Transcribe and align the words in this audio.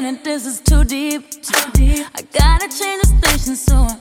minute, 0.00 0.22
this 0.22 0.46
is 0.46 0.60
too 0.60 0.84
deep. 0.84 1.28
Too 1.42 1.70
deep. 1.72 2.06
I 2.14 2.22
gotta 2.22 2.68
change 2.68 3.02
the 3.02 3.18
station 3.26 3.56
so 3.56 3.74
I 3.74 3.97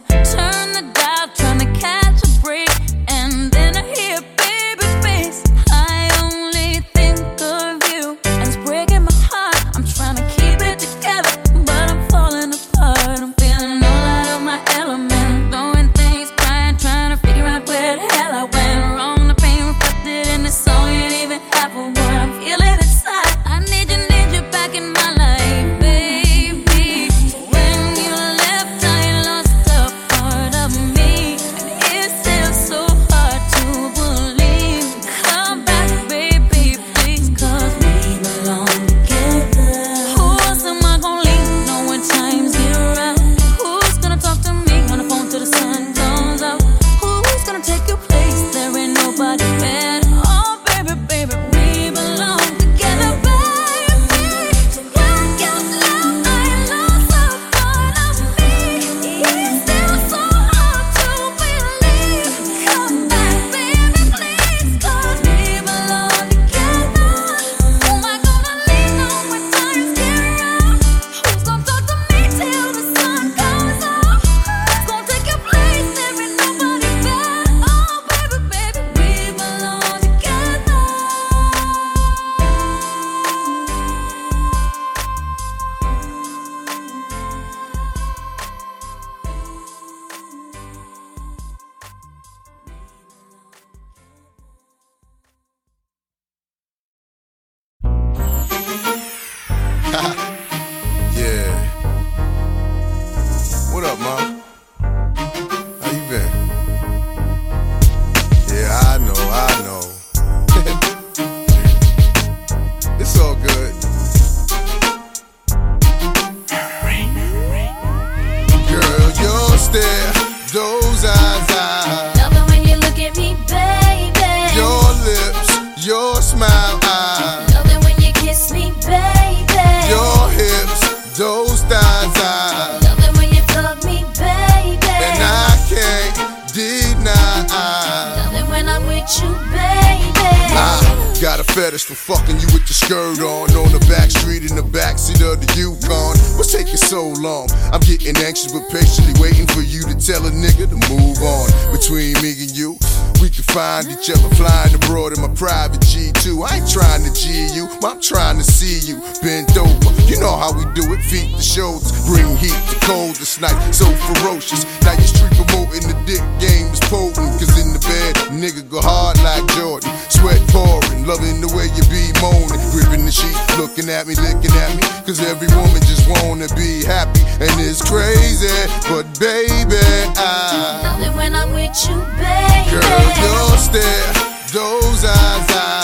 those 184.57 185.05
eyes. 185.05 185.51
I 185.51 185.76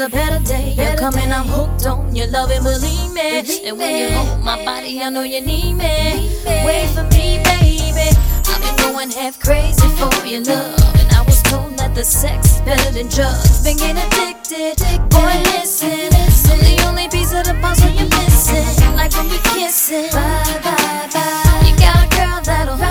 a 0.00 0.08
better 0.08 0.42
day. 0.44 0.74
Better 0.76 0.92
You're 0.92 0.98
coming, 0.98 1.28
day. 1.28 1.34
I'm 1.34 1.46
hooked 1.46 1.86
on 1.86 2.14
your 2.16 2.26
love 2.28 2.50
and 2.50 2.64
believe 2.64 3.12
me. 3.12 3.40
And 3.68 3.78
when 3.78 3.96
you 3.96 4.16
hold 4.16 4.42
my 4.42 4.64
body, 4.64 5.02
I 5.02 5.10
know 5.10 5.22
you 5.22 5.40
need 5.40 5.74
me. 5.74 6.30
Wait 6.64 6.88
for 6.94 7.04
me, 7.12 7.42
baby. 7.44 8.08
I've 8.48 8.60
been 8.62 8.76
going 8.92 9.10
half 9.10 9.38
crazy 9.38 9.88
for 10.00 10.10
your 10.24 10.42
love. 10.42 10.80
And 10.96 11.12
I 11.12 11.22
was 11.22 11.42
told 11.42 11.76
that 11.78 11.94
the 11.94 12.04
sex 12.04 12.56
is 12.56 12.60
better 12.62 12.90
than 12.92 13.08
drugs. 13.08 13.62
Been 13.62 13.76
getting 13.76 14.00
addicted. 14.00 14.78
Boy, 15.10 15.36
listen. 15.52 16.08
I'm 16.50 16.60
the 16.60 16.84
only 16.88 17.08
piece 17.08 17.32
of 17.32 17.44
the 17.44 17.54
puzzle 17.60 17.90
you're 17.90 18.08
missing. 18.08 18.96
Like 18.96 19.12
when 19.12 19.28
we 19.28 19.38
kissing. 19.52 20.08
Bye, 20.12 20.60
bye, 20.64 21.08
bye. 21.12 21.68
You 21.68 21.76
got 21.76 22.06
a 22.06 22.16
girl 22.16 22.40
that'll 22.42 22.89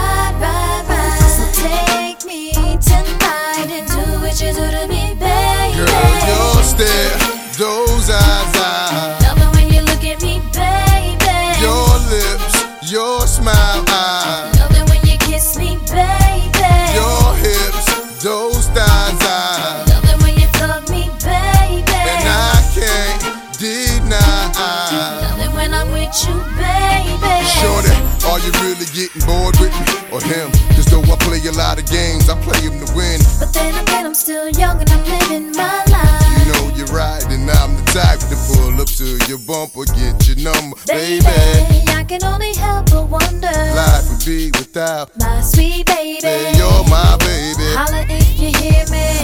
I 32.29 32.39
play 32.41 32.61
them 32.61 32.85
to 32.85 32.93
win. 32.93 33.19
But 33.39 33.51
then 33.53 33.73
again, 33.81 34.05
I'm 34.05 34.13
still 34.13 34.49
young 34.49 34.79
and 34.79 34.89
I'm 34.91 35.03
living 35.03 35.51
my 35.57 35.83
life. 35.89 36.45
You 36.45 36.53
know 36.53 36.75
you're 36.77 36.93
right, 36.93 37.25
and 37.25 37.49
I'm 37.49 37.75
the 37.75 37.83
type 37.89 38.19
to 38.29 38.37
pull 38.53 38.79
up 38.79 38.87
to 39.01 39.17
your 39.25 39.39
bumper, 39.39 39.85
get 39.97 40.27
your 40.27 40.37
number, 40.37 40.77
baby. 40.85 41.25
Baby, 41.25 41.83
I 41.89 42.05
can 42.07 42.23
only 42.23 42.53
help 42.53 42.91
but 42.91 43.09
wonder. 43.09 43.49
Life 43.49 44.09
would 44.11 44.25
be 44.25 44.51
without. 44.51 45.17
My 45.17 45.41
sweet 45.41 45.87
baby. 45.87 46.21
Say 46.21 46.53
you're 46.53 46.83
my 46.85 47.17
baby. 47.17 47.73
Holla 47.73 48.05
if 48.07 48.39
you 48.39 48.53
hear 48.61 48.85
me. 48.93 49.18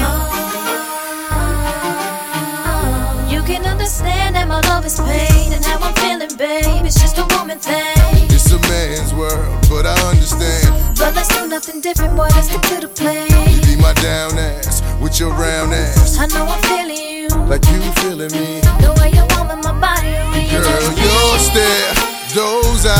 But 11.65 11.73
let's 11.73 11.81
do 11.81 11.81
nothing 11.81 11.81
different, 11.81 12.15
boy. 12.15 12.27
Let's 12.35 12.47
stick 12.47 12.61
to 12.61 12.81
the 12.81 12.87
plan. 12.87 13.27
You 13.53 13.61
be 13.61 13.81
my 13.81 13.93
down 13.93 14.37
ass 14.37 14.81
with 15.01 15.19
your 15.19 15.31
round 15.31 15.73
ass, 15.73 16.17
I 16.17 16.27
know 16.27 16.45
I'm 16.45 16.61
feeling 16.63 16.97
you. 16.97 17.27
like 17.49 17.65
you 17.69 17.81
feeling 18.01 18.31
me. 18.31 18.61
The 18.81 18.93
way 18.99 19.09
you 19.11 19.25
warm 19.33 19.49
in 19.51 19.61
my 19.61 19.73
body, 19.79 20.13
Girl, 20.51 20.93
your 20.93 21.39
stare, 21.39 21.93
those 22.33 22.85
eyes, 22.85 22.94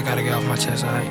I 0.00 0.02
gotta 0.02 0.22
get 0.22 0.32
off 0.32 0.46
my 0.46 0.56
chest. 0.56 0.82
Alright. 0.82 1.10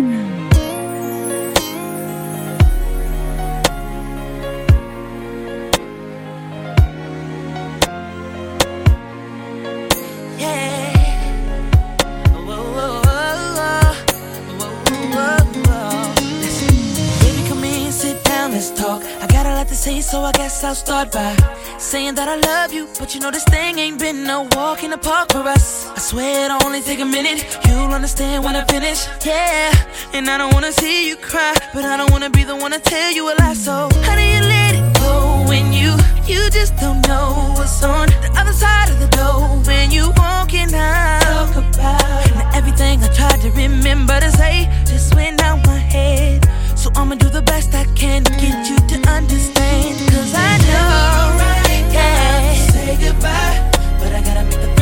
Baby, 17.20 17.48
come 17.48 17.64
in, 17.64 17.92
sit 17.92 18.24
down, 18.24 18.54
let's 18.54 18.72
talk. 18.72 19.04
I 19.04 19.28
got 19.28 19.46
a 19.46 19.50
lot 19.50 19.68
to 19.68 19.76
say, 19.76 20.02
so 20.02 20.22
I 20.22 20.32
guess 20.32 20.64
I'll 20.64 20.74
start 20.74 21.12
by 21.12 21.36
saying 21.78 22.16
that 22.16 22.28
I 22.28 22.38
love 22.38 22.74
you. 22.74 22.88
But 22.98 23.14
you 23.14 23.22
know, 23.22 23.30
this 23.30 23.44
thing 23.44 23.78
ain't 23.78 24.00
been 24.00 24.24
no 24.24 24.48
walk 24.54 24.84
in 24.84 24.90
the 24.90 24.98
park 24.98 25.32
for 25.32 25.48
us. 25.48 25.89
Swear 26.10 26.46
it'll 26.46 26.66
only 26.66 26.82
take 26.82 27.02
a 27.02 27.06
minute. 27.06 27.46
You'll 27.68 27.94
understand 27.94 28.44
when 28.44 28.56
I 28.56 28.66
finish. 28.66 29.06
Yeah, 29.24 29.72
and 30.12 30.28
I 30.28 30.40
don't 30.40 30.52
wanna 30.56 30.72
see 30.72 31.08
you 31.08 31.16
cry, 31.16 31.54
but 31.72 31.86
I 31.86 31.98
don't 31.98 32.10
wanna 32.10 32.32
be 32.32 32.44
the 32.44 32.56
one 32.56 32.72
to 32.72 32.80
tell 32.80 33.12
you 33.12 33.32
a 33.32 33.34
lie. 33.38 33.54
So, 33.54 33.88
how 34.02 34.16
do 34.16 34.24
you 34.24 34.42
let 34.42 34.74
it 34.74 34.98
go 34.98 35.46
when 35.48 35.72
you, 35.72 35.94
you 36.26 36.50
just 36.50 36.76
don't 36.78 37.08
know 37.08 37.54
what's 37.56 37.84
on 37.84 38.08
the 38.24 38.34
other 38.40 38.54
side 38.54 38.90
of 38.90 39.00
the 39.00 39.08
door 39.16 39.62
when 39.68 39.92
you 39.92 40.12
walking 40.18 40.74
out? 40.74 41.22
Talk 41.22 41.56
about 41.58 42.26
now 42.34 42.50
everything 42.56 43.04
I 43.04 43.10
tried 43.14 43.42
to 43.42 43.52
remember 43.52 44.20
to 44.20 44.32
say 44.32 44.68
just 44.88 45.14
went 45.14 45.44
out 45.44 45.64
my 45.68 45.78
head. 45.78 46.50
So 46.76 46.90
I'ma 46.96 47.16
do 47.16 47.30
the 47.30 47.44
best 47.44 47.76
I 47.76 47.86
can 47.94 48.24
to 48.24 48.32
get 48.32 48.68
you 48.68 48.78
to 48.78 49.10
understand. 49.12 49.94
Cause 50.10 50.34
I 50.34 50.58
know, 50.70 51.94
yeah. 51.94 52.56
Say 52.74 52.98
goodbye, 52.98 53.72
but 54.00 54.12
I 54.12 54.22
gotta 54.24 54.44
make 54.46 54.60
the 54.60 54.79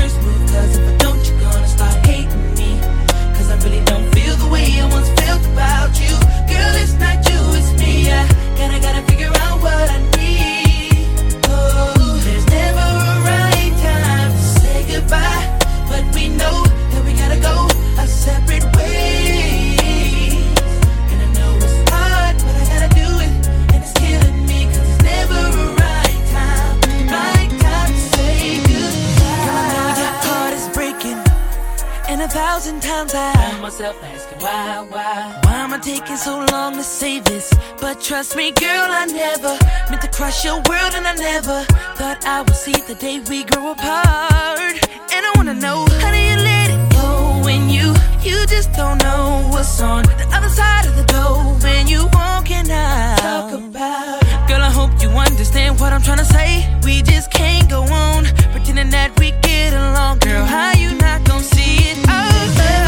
times 32.98 33.14
I 33.14 33.34
find 33.34 33.62
myself 33.62 34.04
asking 34.04 34.40
why, 34.40 34.86
why, 34.90 35.40
why 35.44 35.56
am 35.58 35.74
I 35.74 35.78
taking 35.78 36.18
so 36.18 36.44
long 36.52 36.74
to 36.78 36.84
say 36.84 37.20
this? 37.20 37.54
But 37.80 38.02
trust 38.02 38.36
me, 38.36 38.52
girl, 38.52 38.88
I 39.02 39.06
never 39.06 39.54
meant 39.90 40.02
to 40.02 40.08
crush 40.08 40.44
your 40.44 40.56
world, 40.70 40.94
and 40.98 41.06
I 41.06 41.14
never 41.16 41.64
thought 41.98 42.26
I 42.26 42.42
would 42.42 42.56
see 42.56 42.78
the 42.88 42.96
day 42.96 43.20
we 43.30 43.44
grow 43.44 43.72
apart. 43.72 44.74
And 45.14 45.22
I 45.28 45.32
wanna 45.36 45.54
know 45.54 45.86
how 46.02 46.10
do 46.12 46.18
you 46.30 46.38
let 46.52 46.70
it 46.76 46.84
go 46.94 47.42
when 47.46 47.70
you 47.70 47.94
you 48.24 48.46
just 48.48 48.74
don't 48.74 48.98
know 49.04 49.48
what's 49.52 49.80
on 49.80 50.04
the 50.04 50.28
other 50.34 50.50
side 50.50 50.86
of 50.88 50.96
the 50.96 51.06
door 51.14 51.38
when 51.66 51.88
you 51.88 52.08
walking 52.14 52.70
out. 52.72 53.20
Talk 53.20 53.54
about, 53.54 54.22
girl, 54.48 54.62
I 54.70 54.72
hope 54.72 54.92
you 55.02 55.10
understand 55.10 55.80
what 55.80 55.94
I'm 55.94 56.02
trying 56.02 56.24
to 56.26 56.26
say. 56.38 56.50
We 56.84 57.04
just 57.04 57.32
can't 57.32 57.70
go 57.70 57.84
on 57.84 58.26
pretending 58.54 58.90
that 58.90 59.18
we 59.20 59.32
get 59.42 59.74
along, 59.74 60.20
girl. 60.20 60.46
How 60.46 60.72
you 60.74 60.96
not 60.96 61.24
gonna 61.26 61.44
see 61.44 61.78
it? 61.92 61.98
Oh, 62.08 62.54
yeah. 62.58 62.87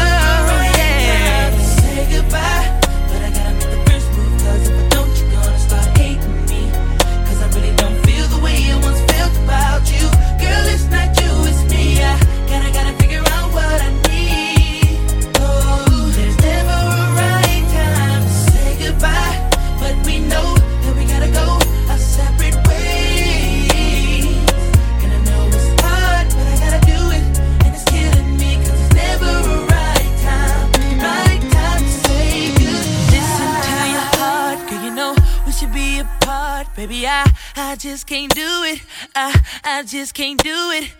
I, 37.62 37.76
just 37.76 38.06
can't 38.06 38.34
do 38.34 38.62
it. 38.64 38.80
I, 39.14 39.38
I 39.62 39.82
just 39.82 40.14
can't 40.14 40.42
do 40.42 40.70
it. 40.70 40.92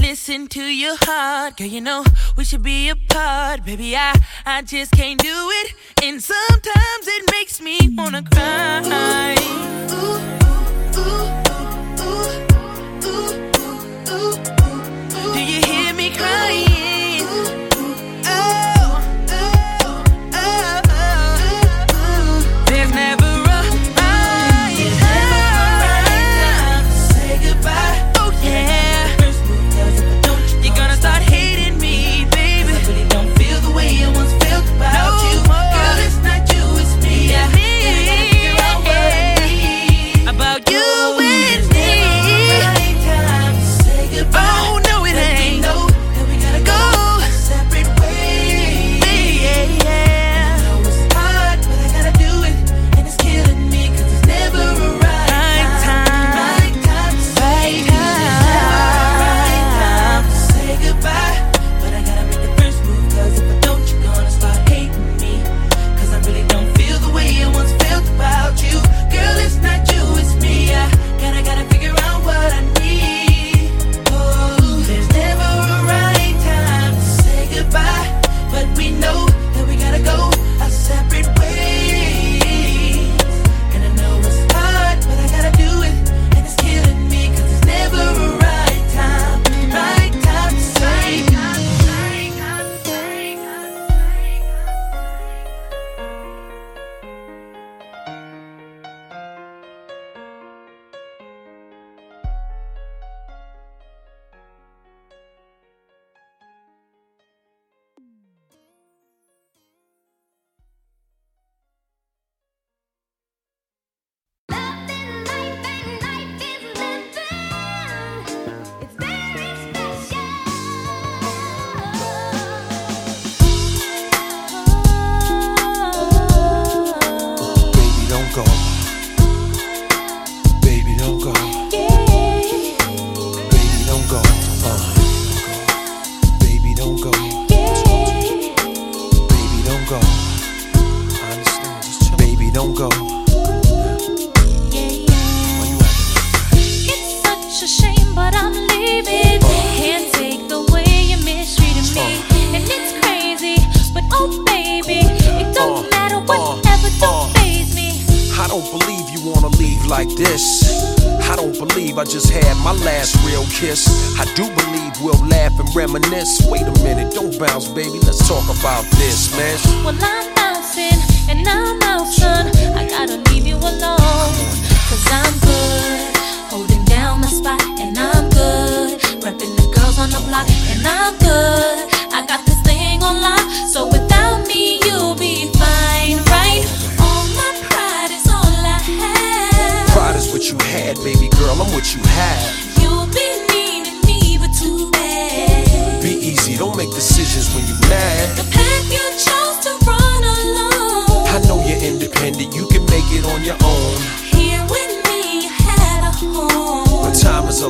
listen 0.00 0.46
to 0.48 0.62
your 0.62 0.96
heart. 1.00 1.56
Girl, 1.56 1.66
you 1.66 1.80
know 1.80 2.04
we 2.36 2.44
should 2.44 2.62
be 2.62 2.88
apart. 2.88 3.64
Baby, 3.64 3.96
I, 3.96 4.14
I 4.46 4.62
just 4.62 4.92
can't 4.92 5.20
do 5.20 5.50
it. 5.60 5.74
And 6.04 6.22
sometimes 6.22 7.08
it 7.08 7.30
makes 7.32 7.60
me 7.60 7.78
wanna 7.96 8.22
cry. 8.22 9.34
Ooh, 9.90 11.00
ooh, 11.00 11.43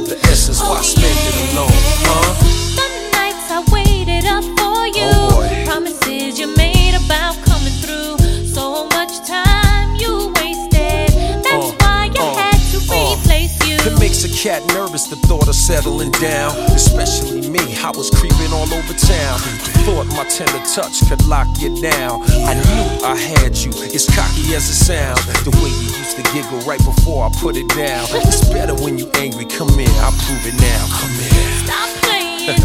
of 0.04 0.10
the 0.10 0.18
essence, 0.28 0.60
why 0.60 0.78
I 0.78 0.82
spend 0.82 1.18
it 1.28 1.36
alone, 1.52 1.68
huh? 2.04 2.32
The 2.76 2.88
nights 3.16 3.48
I 3.50 3.60
waited 3.72 4.24
up 4.26 4.44
for 4.58 4.86
you. 4.92 5.08
Oh. 5.08 5.64
Promises 5.64 6.38
you 6.38 6.54
made 6.56 6.94
about 6.94 7.36
coming 7.44 7.72
through. 7.80 8.18
So 8.46 8.86
much 8.88 9.12
time 9.26 9.94
you 9.96 10.32
wasted. 10.36 11.08
That's 11.44 11.70
Uh, 11.72 11.76
why 11.80 12.10
you 12.12 12.20
uh, 12.20 12.34
had 12.36 12.58
to 12.72 12.78
uh. 12.92 13.16
replace 13.16 13.54
you. 13.66 13.76
It 13.80 13.98
makes 13.98 14.24
a 14.24 14.30
cat 14.30 14.62
nervous 14.74 15.06
the 15.06 15.16
thought 15.28 15.43
settling 15.64 16.10
down. 16.20 16.52
Especially 16.76 17.48
me, 17.48 17.64
I 17.80 17.90
was 17.96 18.10
creeping 18.10 18.52
all 18.52 18.68
over 18.68 18.92
town. 18.92 19.38
Thought 19.88 20.06
my 20.12 20.24
tender 20.28 20.60
touch 20.76 21.00
could 21.08 21.24
lock 21.26 21.48
you 21.58 21.72
down. 21.80 22.20
I 22.44 22.52
knew 22.52 22.84
I 23.00 23.16
had 23.16 23.56
you, 23.56 23.72
as 23.96 24.04
cocky 24.12 24.52
as 24.54 24.68
it 24.68 24.76
sounds. 24.76 25.24
The 25.44 25.50
way 25.64 25.72
you 25.72 25.88
used 25.96 26.16
to 26.20 26.24
giggle 26.36 26.60
right 26.68 26.82
before 26.84 27.24
I 27.24 27.30
put 27.40 27.56
it 27.56 27.68
down. 27.70 28.04
It's 28.12 28.44
better 28.52 28.74
when 28.74 28.98
you 28.98 29.08
angry. 29.16 29.46
Come 29.46 29.72
in, 29.80 29.88
I'll 30.04 30.12
prove 30.28 30.44
it 30.44 30.56
now. 30.60 30.82
Come 31.00 31.14
here. 31.16 31.48
Stop 31.64 31.88
playing. 32.04 32.60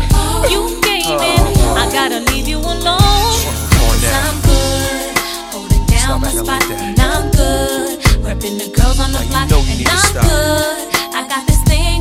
you 0.51 0.62
gaming. 0.84 1.39
I 1.79 1.88
gotta 1.96 2.20
leave 2.36 2.48
you 2.50 2.60
alone. 2.60 3.00
Cause 3.00 4.03
now. 4.03 4.27
I'm 4.27 4.38
good. 4.44 5.18
Holding 5.56 5.86
down 5.88 6.03
Stop 6.03 6.22
my 6.22 6.32
spot. 6.36 6.48
like 6.68 6.84
and 6.84 7.00
I'm 7.00 7.32
good. 7.32 8.00
Repping 8.27 8.60
the 8.60 8.68
girls 8.75 9.00
on 9.00 9.12
the 9.15 9.20
Now 9.20 9.24
you 9.24 9.32
block. 9.32 9.50
know 9.56 9.62
you 9.63 9.88
and 9.88 9.88
I'm 9.88 9.98
stop. 10.12 10.24
good. 10.27 11.15
I 11.15 11.27
got 11.27 11.48
this 11.48 11.60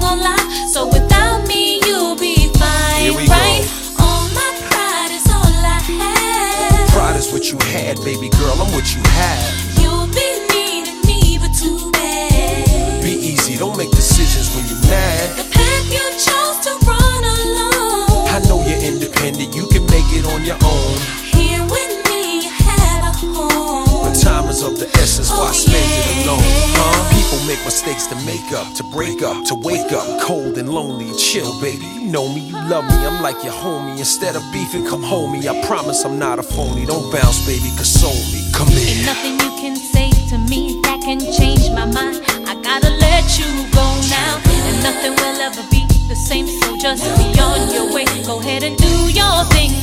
on 0.09 0.21
lock. 0.21 0.41
So 0.73 0.87
without 0.87 1.47
me, 1.47 1.81
you'll 1.85 2.17
be 2.17 2.49
fine. 2.57 3.15
We 3.15 3.27
go. 3.27 3.33
right? 3.33 3.65
All 4.01 4.25
my 4.33 4.49
pride 4.69 5.13
is 5.13 5.27
all 5.29 5.53
I 5.77 5.81
have. 6.01 6.89
Pride 6.91 7.17
is 7.17 7.33
what 7.33 7.45
you 7.53 7.59
had, 7.73 7.97
baby 8.05 8.29
girl. 8.41 8.57
I'm 8.63 8.73
what 8.73 8.89
you 8.95 9.03
have. 9.21 9.53
You'll 9.81 10.09
be 10.09 10.29
needing 10.53 11.01
me, 11.09 11.39
but 11.39 11.53
too 11.55 11.91
bad. 11.93 13.03
Be 13.03 13.13
easy, 13.13 13.57
don't 13.59 13.77
make 13.77 13.91
decisions 13.91 14.55
when 14.57 14.65
you're 14.71 14.85
mad. 14.91 15.37
The 15.37 15.47
path 15.57 15.87
you 15.93 16.05
chose 16.27 16.59
to 16.67 16.73
run 16.89 17.23
alone. 17.37 18.29
I 18.33 18.39
know 18.49 18.65
you're 18.67 18.81
independent, 18.93 19.55
you 19.55 19.67
can 19.69 19.85
make 19.87 20.09
it 20.19 20.25
on 20.33 20.41
your 20.45 20.59
own. 20.65 20.97
Here 21.37 21.63
with 21.75 21.93
me, 22.09 22.43
you 22.45 22.51
had 22.51 23.01
a 23.05 23.13
home. 23.17 24.05
But 24.09 24.15
time 24.21 24.49
is 24.49 24.63
of 24.63 24.79
the 24.79 24.89
essence, 25.01 25.31
why 25.31 25.49
Oh, 25.49 25.53
spend 25.53 25.77
it 25.77 26.27
alone? 26.27 26.78
make 27.49 27.65
mistakes 27.65 28.07
to 28.07 28.15
make 28.27 28.53
up, 28.53 28.69
to 28.75 28.83
break 28.93 29.23
up, 29.23 29.43
to 29.47 29.55
wake 29.55 29.91
up. 29.91 30.21
Cold 30.21 30.59
and 30.59 30.69
lonely, 30.69 31.09
chill, 31.17 31.59
baby. 31.63 31.87
You 31.87 32.13
know 32.13 32.29
me, 32.29 32.43
you 32.43 32.53
love 32.53 32.85
me, 32.85 32.99
I'm 33.09 33.23
like 33.23 33.43
your 33.43 33.55
homie. 33.55 33.97
Instead 33.97 34.37
of 34.37 34.43
beefing, 34.53 34.85
come 34.85 35.03
homie. 35.03 35.49
I 35.49 35.67
promise 35.67 36.05
I'm 36.05 36.19
not 36.19 36.39
a 36.39 36.43
phony. 36.43 36.85
Don't 36.85 37.11
bounce, 37.11 37.41
baby, 37.47 37.71
console 37.81 38.13
me. 38.13 38.45
Come 38.53 38.69
in. 38.69 38.77
Ain't 38.77 39.07
nothing 39.07 39.33
you 39.41 39.51
can 39.63 39.77
say 39.77 40.11
to 40.29 40.37
me 40.37 40.79
that 40.83 41.01
can 41.01 41.21
change 41.21 41.71
my 41.71 41.87
mind. 41.87 42.21
I 42.45 42.55
gotta 42.61 42.91
let 43.01 43.25
you 43.41 43.49
go 43.73 43.87
now. 44.13 44.33
And 44.69 44.83
nothing 44.83 45.13
will 45.17 45.41
ever 45.41 45.65
be 45.71 45.87
the 46.07 46.17
same, 46.17 46.47
so 46.47 46.77
just 46.77 47.03
be 47.17 47.41
on 47.41 47.73
your 47.73 47.95
way. 47.95 48.05
Go 48.27 48.41
ahead 48.41 48.63
and 48.63 48.77
do 48.77 48.93
your 49.09 49.45
thing. 49.57 49.78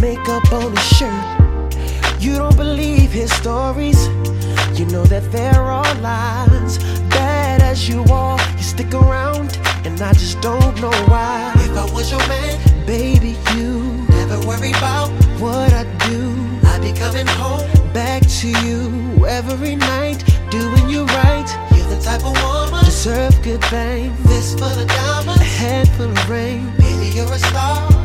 makeup 0.00 0.52
on 0.52 0.70
his 0.72 0.86
shirt. 0.96 2.20
You 2.20 2.36
don't 2.36 2.56
believe 2.56 3.10
his 3.12 3.32
stories. 3.32 4.06
You 4.78 4.86
know 4.86 5.04
that 5.04 5.30
there 5.32 5.60
are 5.60 5.94
lies. 5.96 6.78
Bad 7.10 7.62
as 7.62 7.88
you 7.88 8.04
are, 8.10 8.38
you 8.56 8.62
stick 8.62 8.92
around, 8.94 9.58
and 9.84 10.00
I 10.00 10.12
just 10.12 10.40
don't 10.40 10.80
know 10.80 10.96
why. 11.08 11.52
If 11.56 11.76
I 11.76 11.84
was 11.94 12.10
your 12.10 12.26
man, 12.28 12.86
baby, 12.86 13.36
you 13.54 14.06
never 14.08 14.38
worry 14.46 14.70
about 14.70 15.08
what 15.40 15.72
I 15.72 15.84
do. 16.08 16.34
I'd 16.68 16.82
be 16.82 16.92
coming 16.92 17.26
home 17.26 17.66
back 17.92 18.22
to 18.40 18.48
you 18.66 19.26
every 19.26 19.76
night, 19.76 20.24
doing 20.50 20.88
you 20.88 21.04
right. 21.06 21.48
You're 21.74 21.88
the 21.88 22.00
type 22.02 22.24
of 22.24 22.34
woman 22.42 22.84
deserve 23.06 23.40
good 23.42 23.64
fame. 23.66 24.12
This 24.24 24.52
for 24.54 24.68
the 24.74 24.84
diamonds, 24.86 25.40
a 25.40 25.44
head 25.44 25.88
full 25.90 26.10
of 26.10 26.30
rain. 26.30 26.72
Baby, 26.76 27.14
you're 27.14 27.32
a 27.32 27.38
star 27.38 27.95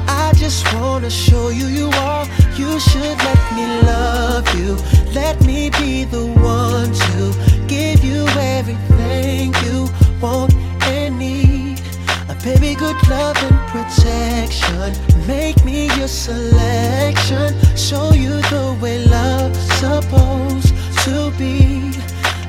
just 0.41 0.73
wanna 0.73 1.07
show 1.07 1.49
you 1.49 1.67
you 1.67 1.87
are. 2.09 2.25
You 2.57 2.79
should 2.79 3.17
let 3.29 3.41
me 3.55 3.65
love 3.83 4.47
you. 4.57 4.75
Let 5.13 5.39
me 5.45 5.69
be 5.69 6.03
the 6.03 6.25
one 6.25 6.91
to 7.05 7.67
give 7.67 8.03
you 8.03 8.25
everything 8.57 9.53
you 9.65 9.87
want 10.19 10.51
and 10.85 11.19
need. 11.19 11.79
A 12.27 12.35
baby, 12.43 12.73
good 12.73 12.97
love 13.07 13.37
and 13.47 13.59
protection. 13.69 14.89
Make 15.27 15.63
me 15.63 15.95
your 15.99 16.07
selection. 16.07 17.53
Show 17.77 18.11
you 18.13 18.41
the 18.53 18.75
way 18.81 19.05
love's 19.05 19.61
supposed 19.83 20.73
to 21.05 21.31
be. 21.37 21.93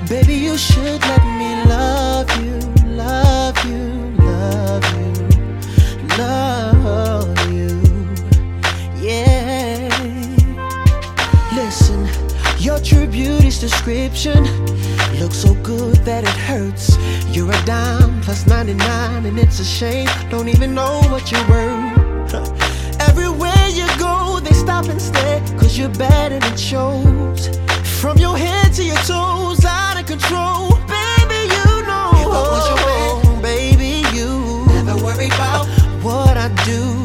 Baby, 0.09 0.37
you 0.47 0.57
should 0.57 1.01
let 1.11 1.25
me 1.41 1.51
love 1.69 2.31
you, 2.43 2.59
love 2.87 3.57
you, 3.67 3.85
love 4.25 4.85
you. 4.87 4.92
This 13.53 13.71
description. 13.71 14.45
Looks 15.21 15.37
so 15.37 15.53
good 15.63 15.97
that 16.07 16.25
it 16.25 16.39
hurts. 16.49 16.97
You're 17.37 17.51
a 17.51 17.65
dime 17.67 18.23
plus 18.23 18.47
99, 18.47 19.27
and 19.27 19.39
it's 19.39 19.61
a 19.61 19.65
shame. 19.65 20.09
Don't 20.31 20.49
even 20.49 20.75
know 20.75 21.03
what 21.11 21.31
you're 21.31 21.47
worth. 21.51 22.33
Everywhere 23.11 23.69
you 23.69 23.87
go, 23.99 24.41
they 24.41 24.55
stop 24.55 24.87
and 24.87 25.01
stare, 25.01 25.41
cause 25.59 25.77
you're 25.77 25.91
bad 25.91 26.33
and 26.33 26.43
it 26.45 26.59
shows. 26.59 27.51
From 28.01 28.17
your 28.17 28.39
head 28.39 28.73
to 28.73 28.85
your 28.85 29.03
toes, 29.05 29.63
out 29.67 30.01
of 30.01 30.07
control. 30.07 30.71
Baby, 30.89 31.41
you 31.53 31.69
know. 31.85 32.09
What 32.33 32.53
was 32.57 32.69
your 32.71 32.81
man? 32.89 33.43
Baby, 33.43 34.09
you. 34.17 34.65
Never 34.69 34.97
worry 35.05 35.27
about 35.27 35.67
what 36.03 36.39
I 36.39 36.49
do. 36.65 37.02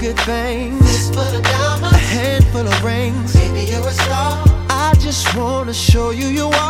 good 0.00 0.18
things. 0.20 0.80
Fistful 0.80 1.20
of 1.20 1.42
diamonds, 1.42 1.94
a 1.94 1.98
handful 1.98 2.66
of 2.66 2.84
rings. 2.84 3.34
Maybe 3.34 3.70
you're 3.70 3.86
a 3.86 3.92
star. 3.92 4.42
I 4.70 4.94
just 4.98 5.36
wanna 5.36 5.74
show 5.74 6.10
you 6.10 6.28
you 6.28 6.46
are. 6.46 6.69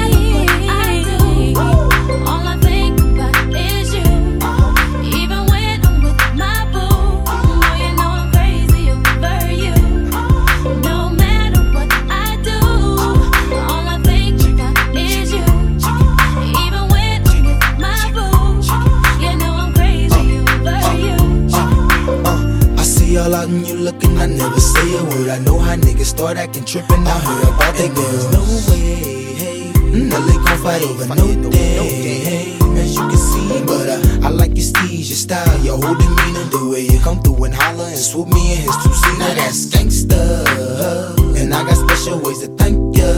acting 26.51 26.65
trippin'. 26.65 27.07
I 27.07 27.19
heard 27.19 27.43
about 27.43 27.75
that 27.75 27.95
girl. 27.95 28.11
There's 28.11 28.31
no 28.33 28.43
way, 28.71 29.33
hey. 29.33 29.71
Mm, 29.95 30.09
now 30.09 30.19
they 30.19 30.35
gon' 30.35 30.57
fight 30.63 30.81
over 30.83 31.07
no 31.15 31.27
thing, 31.27 32.21
hey. 32.23 32.57
As 32.75 32.95
you 32.95 33.07
can 33.07 33.17
see, 33.17 33.63
but 33.65 33.87
uh, 33.87 34.27
I 34.27 34.29
like 34.29 34.51
your 34.51 34.65
steez, 34.65 35.07
your 35.07 35.19
style, 35.25 35.59
your 35.63 35.77
whole 35.77 35.95
demeanor, 35.95 36.43
the 36.51 36.69
way 36.71 36.81
you 36.81 36.99
come 36.99 37.21
through 37.21 37.45
and 37.45 37.53
holler 37.53 37.85
and 37.85 37.97
swoop 37.97 38.27
me 38.27 38.53
in 38.55 38.61
his 38.61 38.75
two 38.83 38.93
seat. 38.93 39.17
Now 39.19 39.33
that's 39.33 39.65
gangsta, 39.67 41.39
and 41.39 41.53
I 41.53 41.63
got 41.63 41.77
special 41.77 42.19
ways 42.19 42.39
to 42.39 42.47
thank 42.59 42.97
ya. 42.97 43.11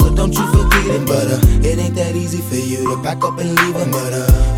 But 0.00 0.14
Don't 0.16 0.32
you 0.32 0.46
forget 0.48 0.86
it, 0.86 1.06
but 1.06 1.28
uh, 1.28 1.68
it 1.68 1.78
ain't 1.78 1.94
that 1.96 2.16
easy 2.16 2.40
for 2.40 2.56
you 2.56 2.96
to 2.96 3.02
back 3.02 3.22
up 3.24 3.38
and 3.38 3.50
leave 3.60 3.76
a 3.76 3.86
murder 3.86 4.57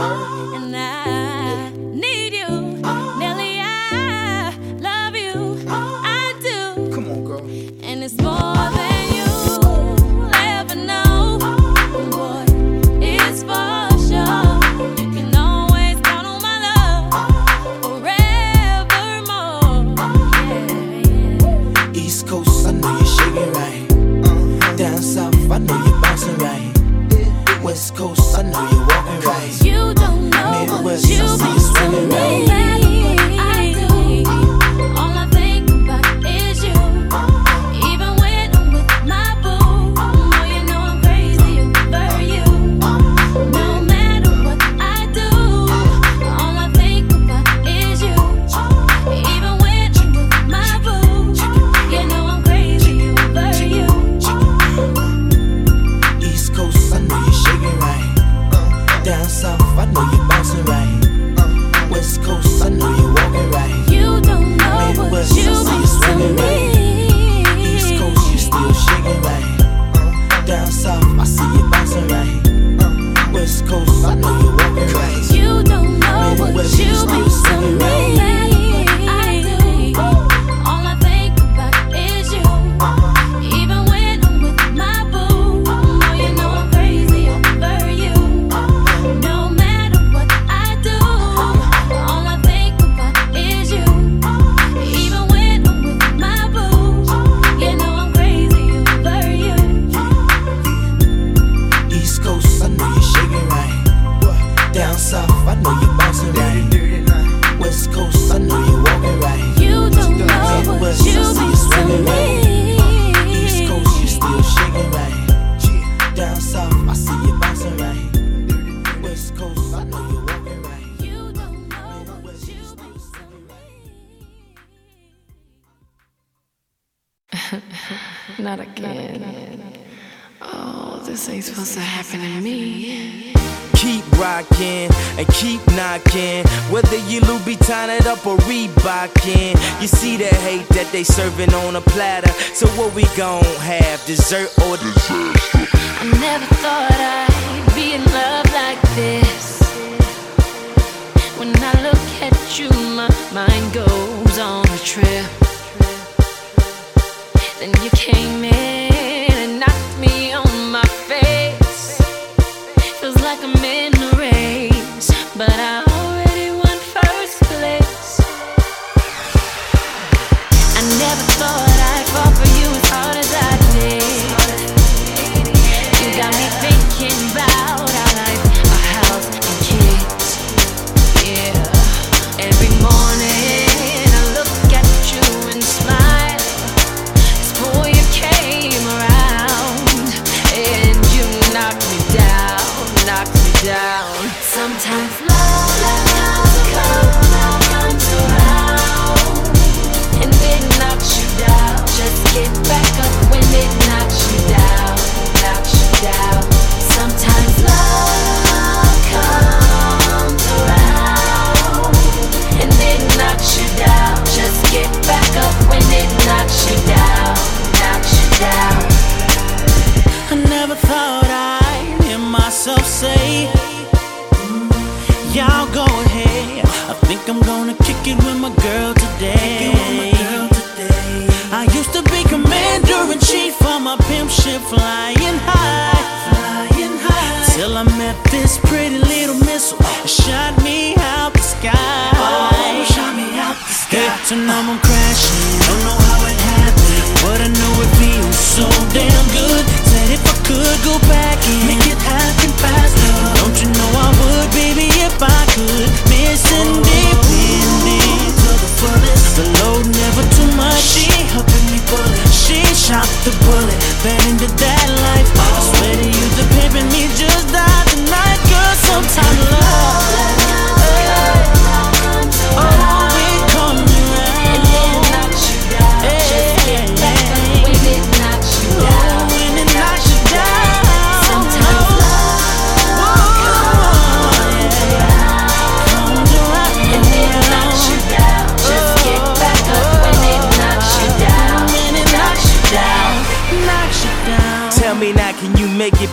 And 0.00 0.70
now. 0.70 0.97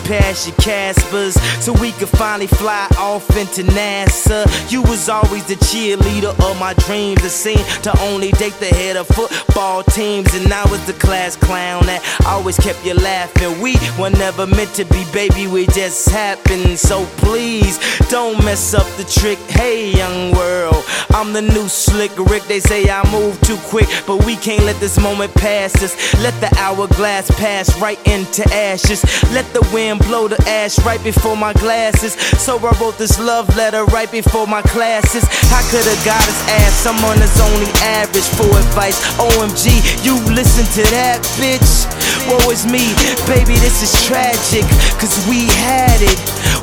Past 0.06 0.46
your 0.46 0.56
Caspers 0.58 1.36
so 1.60 1.72
we 1.72 1.90
could 1.90 2.08
finally 2.08 2.46
fly 2.46 2.86
off 2.96 3.28
into 3.36 3.64
NASA? 3.64 4.46
You 4.70 4.82
was 4.82 5.08
always 5.08 5.44
the 5.46 5.54
cheerleader 5.54 6.30
of 6.48 6.60
my 6.60 6.74
dreams. 6.74 7.24
It 7.24 7.30
seemed 7.30 7.64
to 7.82 7.92
only 8.02 8.30
date 8.32 8.54
the 8.60 8.66
head 8.66 8.96
of 8.96 9.08
football 9.08 9.82
teams, 9.82 10.32
and 10.34 10.52
I 10.52 10.64
was 10.70 10.84
the 10.86 10.92
class 10.92 11.34
clown 11.34 11.86
that 11.86 12.02
always 12.24 12.56
kept 12.56 12.84
you 12.86 12.94
laughing. 12.94 13.60
We 13.60 13.74
were 13.98 14.10
never 14.10 14.46
meant 14.46 14.74
to 14.74 14.84
be, 14.84 15.04
baby. 15.12 15.48
We 15.48 15.66
just 15.66 16.08
happened. 16.08 16.78
So 16.78 17.04
please 17.16 17.78
don't 18.08 18.44
mess 18.44 18.74
up 18.74 18.86
the 18.96 19.04
trick. 19.04 19.38
Hey, 19.50 19.90
young 19.90 20.32
world, 20.36 20.84
I'm 21.10 21.32
the 21.32 21.42
new 21.42 21.66
Slick 21.68 22.16
Rick. 22.16 22.44
They 22.44 22.60
say 22.60 22.88
I 22.88 23.02
move 23.10 23.40
too 23.40 23.58
quick, 23.64 23.88
but 24.06 24.24
we 24.24 24.36
can't 24.36 24.62
let 24.62 24.78
this 24.78 25.00
moment 25.00 25.34
pass 25.34 25.74
us. 25.82 25.96
Let 26.22 26.38
the 26.40 26.54
hourglass 26.60 27.28
pass 27.32 27.76
right 27.80 27.98
into 28.06 28.44
ashes. 28.54 29.02
Let 29.32 29.52
the 29.52 29.68
wind 29.72 29.95
blow 29.98 30.28
the 30.28 30.40
ash 30.48 30.78
right 30.84 31.02
before 31.02 31.36
my 31.36 31.52
glasses. 31.54 32.14
So 32.42 32.58
I 32.58 32.72
wrote 32.80 32.98
this 32.98 33.18
love 33.18 33.48
letter 33.56 33.84
right 33.86 34.10
before 34.10 34.46
my 34.46 34.62
classes. 34.62 35.24
I 35.52 35.62
could 35.70 35.84
have 35.84 36.02
got 36.04 36.22
his 36.24 36.40
ass 36.60 36.74
someone 36.74 37.18
that's 37.18 37.40
only 37.40 37.70
average 38.00 38.28
for 38.36 38.50
advice. 38.50 38.98
OMG, 39.18 40.04
you 40.04 40.18
listen 40.34 40.66
to 40.76 40.82
that, 40.90 41.22
bitch. 41.38 41.86
Woe 42.26 42.50
is 42.50 42.66
me, 42.66 42.90
baby, 43.30 43.54
this 43.62 43.82
is 43.82 43.92
tragic. 44.06 44.66
Cause 44.98 45.14
we 45.28 45.46
had 45.62 46.02
it, 46.02 46.18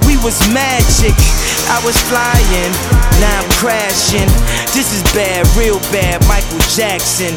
we 0.06 0.20
was 0.20 0.36
magic. 0.52 1.16
I 1.72 1.80
was 1.86 1.96
flying, 2.12 2.72
now 3.24 3.40
I'm 3.40 3.50
crashing. 3.62 4.28
This 4.76 4.92
is 4.92 5.04
bad, 5.16 5.48
real 5.56 5.80
bad, 5.92 6.20
Michael 6.28 6.60
Jackson. 6.76 7.34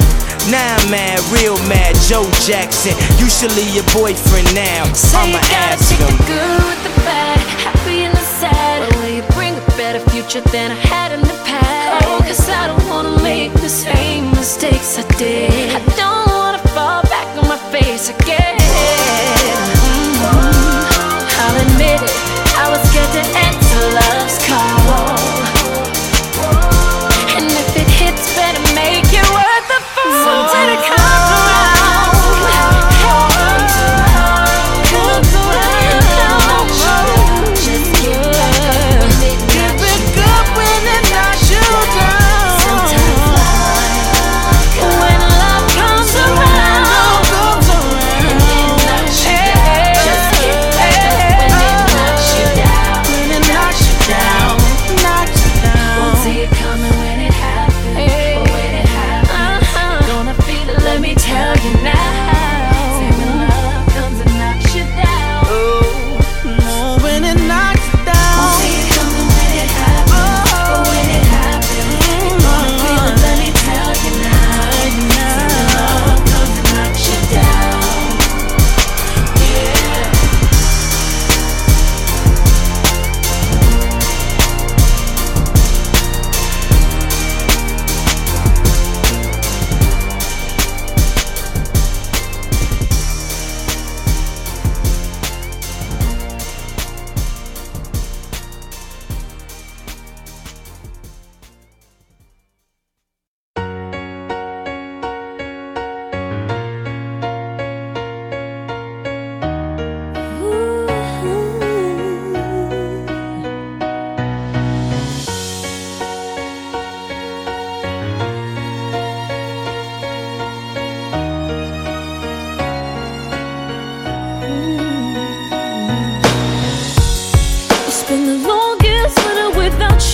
Now 0.51 0.76
I'm 0.78 0.90
mad, 0.90 1.18
real 1.32 1.59
mad, 1.66 1.97
Joe 2.07 2.30
Jackson. 2.47 2.94
Usually 3.18 3.66
your 3.74 3.82
boyfriend 3.92 4.47
now. 4.55 4.86
Say 4.94 5.18
I'ma 5.18 5.38
you 5.38 5.42
gotta 5.51 5.74
ask 5.74 5.90
take 5.90 5.99
him. 5.99 6.16
the 6.16 6.24
good 6.24 6.62
with 6.70 6.82
the 6.86 6.94
bad, 7.03 7.38
happy 7.66 8.05
and 8.07 8.14
the 8.14 8.26
sad. 8.38 8.88
But 8.88 8.97
will 8.97 9.11
you 9.11 9.22
bring 9.34 9.55
a 9.57 9.66
better 9.76 9.99
future 10.11 10.40
than 10.53 10.70
I 10.70 10.74
had 10.86 11.11
in 11.12 11.20
the 11.20 11.38
past? 11.44 12.07
Oh, 12.07 12.20
cause 12.22 12.49
I 12.49 12.68
don't 12.68 12.86
wanna 12.88 13.20
make 13.22 13.53
the 13.55 13.68
same 13.68 14.30
mistakes 14.30 14.99
I 14.99 15.05
did. 15.18 15.51
I 15.74 15.80
don't 15.97 16.28
wanna 16.30 16.62
fall 16.76 17.03
back 17.11 17.26
on 17.42 17.49
my 17.49 17.59
face 17.74 18.09
again. 18.11 18.55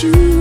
You. 0.03 0.32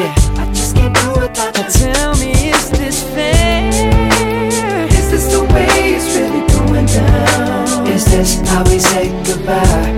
I 0.00 0.46
just 0.54 0.76
can't 0.76 0.94
do 0.94 1.20
without. 1.20 1.54
Now 1.56 1.68
tell 1.68 2.16
me, 2.18 2.30
is 2.30 2.70
this 2.70 3.02
fair? 3.02 3.66
Is 4.92 5.10
this 5.10 5.26
the 5.32 5.42
way 5.52 5.96
it's 5.96 6.14
really 6.14 6.46
going 6.46 6.86
down? 6.86 7.86
Is 7.88 8.04
this 8.04 8.40
how 8.48 8.62
we 8.64 8.78
say 8.78 9.10
goodbye? 9.24 9.90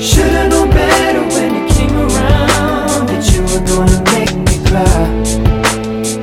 Should've 0.00 0.48
known 0.48 0.70
better 0.70 1.20
when 1.34 1.54
you 1.56 1.68
came 1.74 1.96
around 1.96 3.08
that 3.08 3.28
you 3.30 3.42
were 3.52 3.64
gonna 3.68 4.00
make 4.16 4.34
me 4.34 4.56
cry. 4.70 4.88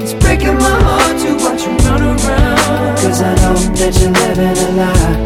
It's 0.01 0.13
breaking 0.13 0.57
my 0.57 0.79
heart 0.87 1.19
to 1.21 1.33
watch 1.45 1.61
you 1.67 1.77
run 1.85 2.01
around. 2.01 2.97
Cause 2.97 3.21
I 3.21 3.35
know 3.35 3.53
that 3.75 3.93
you're 4.01 4.11
living 4.11 4.57
a 4.57 4.71
lie. 4.71 5.24